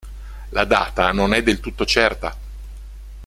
[0.49, 2.35] La data non è del tutto certa.